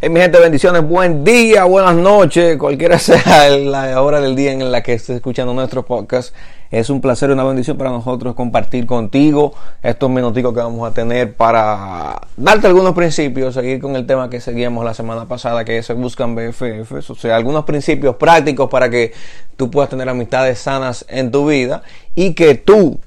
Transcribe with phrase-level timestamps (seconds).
[0.00, 4.70] Hey, mi gente, bendiciones, buen día, buenas noches, cualquiera sea la hora del día en
[4.70, 6.32] la que estés escuchando nuestro podcast.
[6.70, 10.94] Es un placer y una bendición para nosotros compartir contigo estos minuticos que vamos a
[10.94, 15.82] tener para darte algunos principios, seguir con el tema que seguíamos la semana pasada, que
[15.82, 19.12] se buscan BFF, o sea, algunos principios prácticos para que
[19.56, 21.82] tú puedas tener amistades sanas en tu vida
[22.14, 23.00] y que tú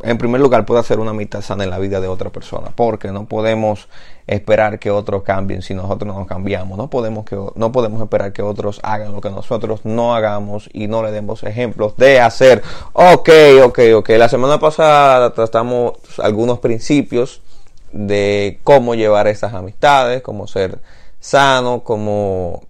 [0.00, 3.10] en primer lugar, puede hacer una amistad sana en la vida de otra persona, porque
[3.10, 3.88] no podemos
[4.28, 6.78] esperar que otros cambien si nosotros no cambiamos.
[6.78, 10.86] No podemos, que, no podemos esperar que otros hagan lo que nosotros no hagamos y
[10.86, 12.62] no le demos ejemplos de hacer.
[12.92, 13.30] Ok,
[13.64, 14.08] ok, ok.
[14.10, 17.42] La semana pasada tratamos algunos principios
[17.90, 20.78] de cómo llevar esas amistades, cómo ser
[21.18, 22.62] sano, cómo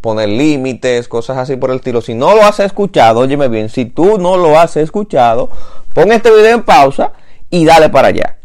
[0.00, 2.00] poner límites, cosas así por el estilo.
[2.00, 5.50] Si no lo has escuchado, óyeme bien, si tú no lo has escuchado,
[5.98, 7.10] Pon este video en pausa
[7.50, 8.36] y dale para allá.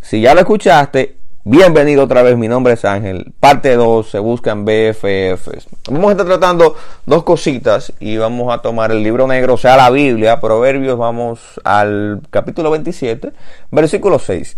[0.00, 2.38] Si ya lo escuchaste, bienvenido otra vez.
[2.38, 3.34] Mi nombre es Ángel.
[3.38, 5.68] Parte 2, se buscan BFFs.
[5.90, 9.76] Vamos a estar tratando dos cositas y vamos a tomar el libro negro, o sea,
[9.76, 10.96] la Biblia, Proverbios.
[10.96, 13.30] Vamos al capítulo 27,
[13.70, 14.56] versículo 6.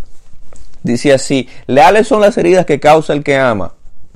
[0.84, 3.72] Dice así: Leales son las heridas que causa el que ama.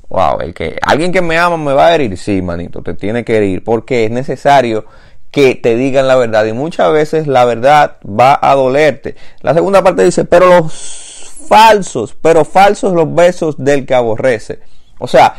[0.07, 2.17] Wow, el que alguien que me ama me va a herir.
[2.17, 4.85] Sí, manito, te tiene que herir porque es necesario
[5.31, 6.45] que te digan la verdad.
[6.45, 9.15] Y muchas veces la verdad va a dolerte.
[9.41, 14.59] La segunda parte dice, pero los falsos, pero falsos los besos del que aborrece.
[14.99, 15.35] O sea,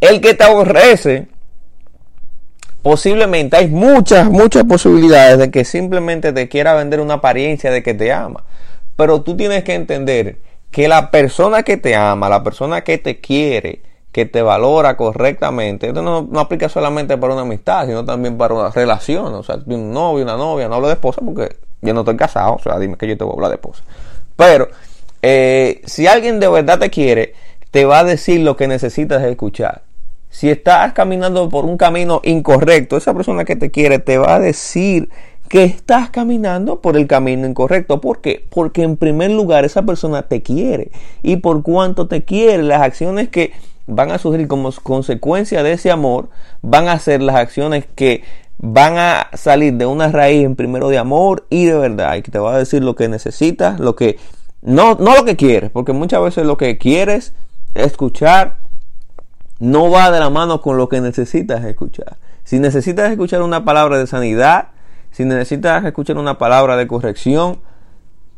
[0.00, 1.28] el que te aborrece,
[2.82, 7.94] posiblemente hay muchas, muchas posibilidades de que simplemente te quiera vender una apariencia de que
[7.94, 8.44] te ama.
[8.96, 10.38] Pero tú tienes que entender
[10.70, 13.82] que la persona que te ama, la persona que te quiere,
[14.18, 15.86] que te valora correctamente.
[15.86, 19.32] Esto no, aplica solamente para una amistad, sino también para una relación.
[19.32, 22.54] O sea, un novio, una novia, no hablo de esposa porque yo no estoy casado,
[22.54, 23.84] o sea, dime que yo te voy a hablar de esposa.
[24.34, 24.70] Pero
[25.22, 27.34] eh, si alguien de verdad te quiere,
[27.70, 29.82] te va a decir lo que necesitas escuchar.
[30.30, 34.40] Si estás caminando por un camino incorrecto, esa persona que te quiere te va a
[34.40, 35.10] decir
[35.48, 38.00] que estás caminando por el camino incorrecto.
[38.00, 38.44] ¿Por qué?
[38.50, 40.90] Porque en primer lugar esa persona te quiere.
[41.22, 43.52] Y por cuanto te quiere, las acciones que
[43.86, 46.28] van a surgir como consecuencia de ese amor,
[46.60, 48.22] van a ser las acciones que
[48.58, 52.30] van a salir de una raíz en primero de amor y de verdad, y que
[52.30, 54.18] te va a decir lo que necesitas, lo que
[54.60, 57.32] no, no lo que quieres, porque muchas veces lo que quieres
[57.74, 58.58] escuchar
[59.60, 62.16] no va de la mano con lo que necesitas escuchar.
[62.44, 64.68] Si necesitas escuchar una palabra de sanidad,
[65.18, 67.58] si necesitas escuchar una palabra de corrección,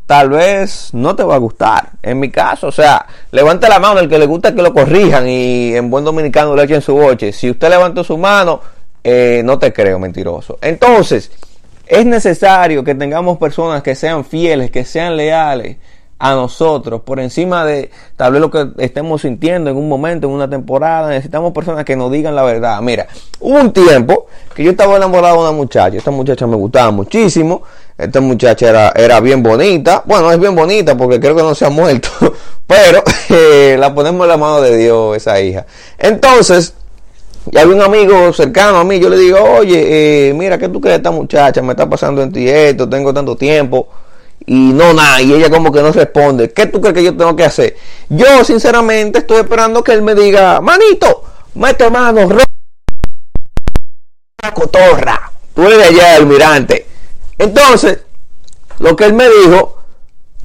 [0.06, 1.90] tal vez no te va a gustar.
[2.02, 5.28] En mi caso, o sea, levante la mano el que le gusta que lo corrijan
[5.28, 7.34] y en buen dominicano le echen su boche.
[7.34, 8.62] Si usted levantó su mano,
[9.04, 10.58] eh, no te creo mentiroso.
[10.62, 11.30] Entonces,
[11.86, 15.76] es necesario que tengamos personas que sean fieles, que sean leales
[16.22, 20.34] a nosotros, por encima de tal vez lo que estemos sintiendo en un momento, en
[20.34, 21.08] una temporada.
[21.08, 22.78] Necesitamos personas que nos digan la verdad.
[22.82, 23.06] Mira,
[23.40, 25.96] hubo un tiempo que yo estaba enamorado de una muchacha.
[25.96, 27.62] Esta muchacha me gustaba muchísimo.
[27.96, 30.02] Esta muchacha era, era bien bonita.
[30.04, 32.10] Bueno, es bien bonita porque creo que no se ha muerto.
[32.66, 35.64] Pero eh, la ponemos en la mano de Dios, esa hija.
[35.98, 36.74] Entonces,
[37.50, 39.00] y había un amigo cercano a mí.
[39.00, 41.62] Yo le digo, oye, eh, mira, ¿qué tú crees de esta muchacha?
[41.62, 43.88] Me está pasando en ti esto, tengo tanto tiempo
[44.46, 46.52] y no nada, y ella como que no responde.
[46.52, 47.76] ¿Qué tú crees que yo tengo que hacer?
[48.08, 51.24] Yo sinceramente estoy esperando que él me diga, manito,
[51.54, 52.28] mete mano,
[54.54, 56.86] cotorra, tú eres allá, almirante.
[57.38, 57.98] Entonces,
[58.78, 59.76] lo que él me dijo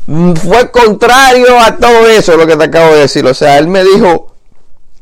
[0.07, 3.25] mm, fue contrario a todo eso, lo que te acabo de decir.
[3.25, 4.33] O sea, él me dijo,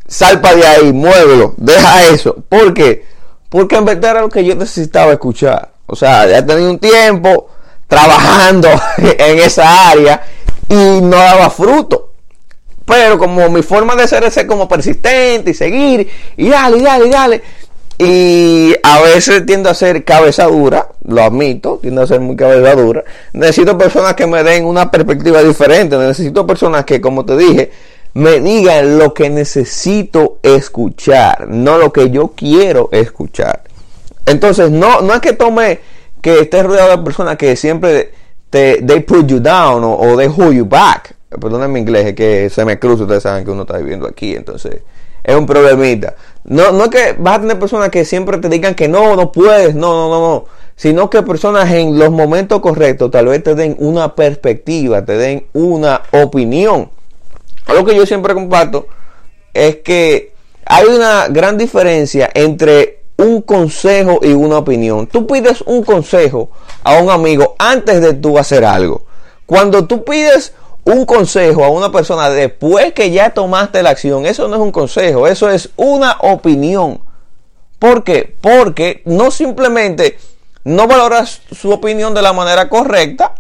[0.08, 2.36] salpa de ahí, muévelo, deja eso.
[2.48, 3.06] ¿Por qué?
[3.50, 5.72] Porque en verdad era lo que yo necesitaba escuchar.
[5.86, 7.50] O sea, ya tenido un tiempo
[7.88, 10.24] trabajando en esa área
[10.70, 12.12] y no daba fruto.
[12.86, 17.10] Pero como mi forma de ser es como persistente y seguir y dale, dale, y
[17.10, 17.42] dale.
[17.98, 22.76] Y a veces tiendo a ser cabeza dura, lo admito, tiendo a ser muy cabeza
[22.76, 23.04] dura.
[23.34, 25.96] Necesito personas que me den una perspectiva diferente.
[25.98, 27.72] Necesito personas que, como te dije,
[28.16, 33.62] me digan lo que necesito escuchar, no lo que yo quiero escuchar.
[34.26, 35.80] Entonces, no, no es que tome
[36.24, 38.12] que estés rodeado de personas que siempre
[38.50, 41.16] te they put you down o, they hold you back.
[41.30, 44.08] Perdón en mi inglés, es que se me cruza, ustedes saben que uno está viviendo
[44.08, 44.82] aquí, entonces
[45.22, 46.16] es un problemita.
[46.46, 49.34] No, no es que vas a tener personas que siempre te digan que no, no
[49.34, 50.46] puedes, no, no, no, no.
[50.78, 55.46] Sino que personas en los momentos correctos tal vez te den una perspectiva, te den
[55.52, 56.90] una opinión.
[57.66, 58.88] Algo que yo siempre comparto
[59.54, 60.34] es que
[60.66, 65.08] hay una gran diferencia entre un consejo y una opinión.
[65.08, 66.50] Tú pides un consejo
[66.84, 69.06] a un amigo antes de tú hacer algo.
[69.46, 70.54] Cuando tú pides
[70.86, 74.72] un consejo a una persona después que ya tomaste la acción, eso no es un
[74.72, 77.02] consejo, eso es una opinión.
[77.80, 78.36] ¿Por qué?
[78.42, 80.18] Porque no simplemente
[80.64, 83.36] no valoras su opinión de la manera correcta,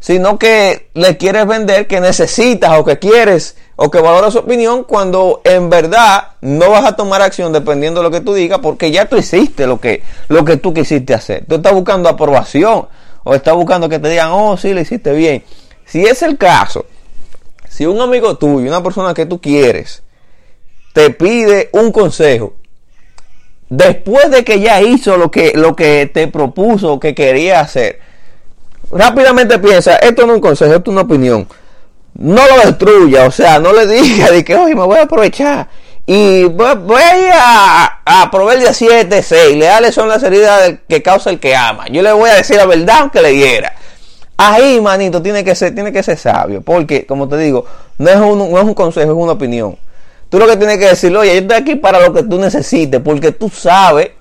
[0.00, 4.84] sino que le quieres vender que necesitas o que quieres o que valoras su opinión
[4.84, 8.90] cuando en verdad no vas a tomar acción dependiendo de lo que tú digas porque
[8.90, 11.44] ya tú hiciste lo que, lo que tú quisiste hacer.
[11.48, 12.88] Tú estás buscando aprobación
[13.24, 15.44] o estás buscando que te digan, oh, sí, lo hiciste bien.
[15.84, 16.86] Si es el caso,
[17.68, 20.02] si un amigo tuyo, una persona que tú quieres,
[20.92, 22.54] te pide un consejo,
[23.68, 28.00] después de que ya hizo lo que, lo que te propuso que quería hacer,
[28.90, 31.48] rápidamente piensa, esto no es un consejo, esto es una opinión.
[32.14, 35.68] No lo destruya, o sea, no le diga de que, oye, me voy a aprovechar
[36.10, 36.66] y voy,
[37.34, 41.86] a, a Proverbio 7, 6, leales son las heridas que causa el que ama.
[41.88, 43.74] Yo le voy a decir la verdad aunque le hiera.
[44.38, 47.66] Ahí, manito, tiene que ser, tiene que ser sabio, porque, como te digo,
[47.98, 49.76] no es un, no es un consejo, es una opinión.
[50.30, 53.02] Tú lo que tienes que decirle, oye, yo estoy aquí para lo que tú necesites,
[53.02, 54.12] porque tú sabes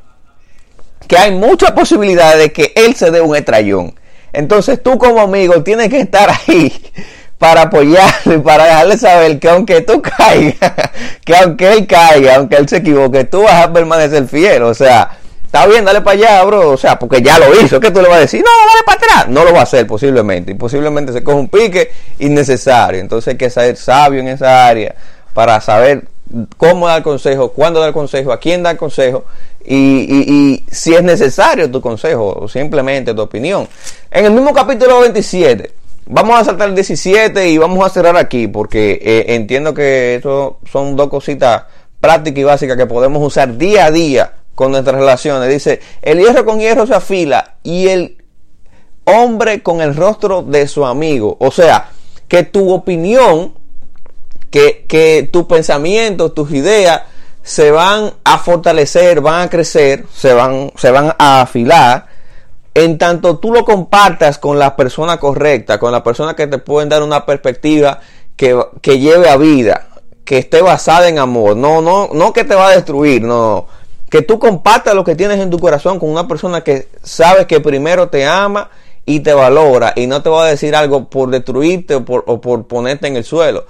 [1.07, 3.95] que hay muchas posibilidades de que él se dé un estrellón.
[4.37, 6.71] Entonces tú como amigo tienes que estar ahí
[7.39, 10.73] para apoyarle, para dejarle saber que aunque tú caigas,
[11.25, 14.61] que aunque él caiga, aunque él se equivoque, tú vas a permanecer fiel.
[14.61, 15.09] O sea,
[15.43, 16.69] está bien, dale para allá, bro.
[16.69, 17.79] O sea, porque ya lo hizo.
[17.79, 18.43] ¿Qué tú le vas a decir?
[18.43, 19.29] No, dale para atrás.
[19.29, 20.51] No lo va a hacer posiblemente.
[20.51, 23.01] Y posiblemente se coge un pique innecesario.
[23.01, 24.93] Entonces hay que ser sabio en esa área
[25.33, 26.03] para saber
[26.57, 29.25] cómo dar consejo, cuándo dar consejo, a quién dar consejo
[29.65, 33.67] y, si es necesario tu consejo o simplemente tu opinión.
[34.11, 35.71] En el mismo capítulo 27,
[36.07, 40.59] vamos a saltar el 17 y vamos a cerrar aquí porque eh, entiendo que eso
[40.71, 41.63] son dos cositas
[41.99, 45.49] prácticas y básicas que podemos usar día a día con nuestras relaciones.
[45.49, 48.23] Dice, el hierro con hierro se afila y el
[49.03, 51.37] hombre con el rostro de su amigo.
[51.39, 51.89] O sea,
[52.27, 53.53] que tu opinión
[54.49, 57.03] que, tus pensamientos, tus ideas
[57.43, 62.07] se van a fortalecer, van a crecer, se van, se van a afilar.
[62.73, 66.89] En tanto tú lo compartas con la persona correcta, con la persona que te pueden
[66.89, 67.99] dar una perspectiva
[68.35, 69.87] que, que lleve a vida,
[70.23, 73.65] que esté basada en amor, no, no, no que te va a destruir, no,
[74.09, 77.59] que tú compartas lo que tienes en tu corazón con una persona que sabes que
[77.59, 78.69] primero te ama
[79.05, 82.03] y te valora y no te va a decir algo por destruirte o
[82.41, 83.65] por ponerte en el suelo,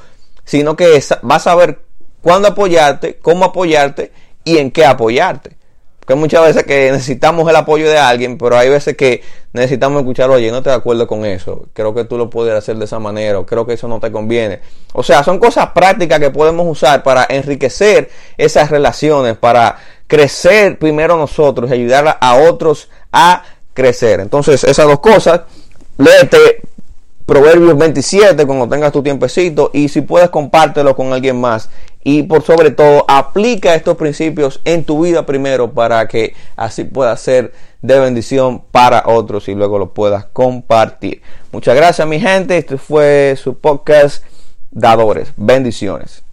[0.48, 1.82] sino que vas a ver
[2.22, 4.12] cuándo apoyarte, cómo apoyarte
[4.44, 5.58] y en qué apoyarte.
[6.00, 9.22] Porque muchas veces que necesitamos el apoyo de alguien, pero hay veces que
[9.52, 12.78] necesitamos escuchar, oye, no te de acuerdo con eso, creo que tú lo puedes hacer
[12.78, 14.62] de esa manera, o creo que eso no te conviene.
[14.94, 21.18] O sea, son cosas prácticas que podemos usar para enriquecer esas relaciones, para crecer primero
[21.18, 24.22] nosotros y ayudar a otros a crecer.
[24.22, 25.42] Entonces, esas dos cosas,
[25.98, 26.62] léete
[27.38, 31.70] Proverbios 27 cuando tengas tu tiempecito y si puedes compártelo con alguien más
[32.04, 37.16] y por sobre todo aplica estos principios en tu vida primero para que así pueda
[37.16, 37.54] ser
[37.84, 41.22] de bendición para otros y luego lo puedas compartir.
[41.52, 44.24] Muchas gracias mi gente, este fue su podcast
[44.72, 46.24] Dadores, bendiciones.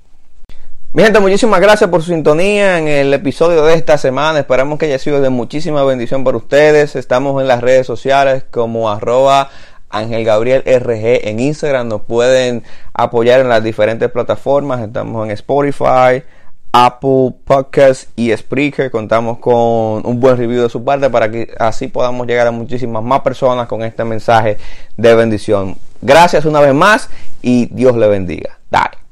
[0.95, 4.39] Mi gente, muchísimas gracias por su sintonía en el episodio de esta semana.
[4.39, 6.95] Esperamos que haya sido de muchísima bendición para ustedes.
[6.95, 9.51] Estamos en las redes sociales como arroba
[9.91, 11.89] Ángel Gabriel RG en Instagram.
[11.89, 14.81] Nos pueden apoyar en las diferentes plataformas.
[14.81, 16.23] Estamos en Spotify,
[16.73, 18.91] Apple Podcasts y Spreaker.
[18.91, 23.03] Contamos con un buen review de su parte para que así podamos llegar a muchísimas
[23.03, 24.59] más personas con este mensaje
[24.97, 25.77] de bendición.
[26.03, 27.09] Gracias una vez más
[27.43, 28.59] y Dios le bendiga.
[28.71, 29.04] Dale.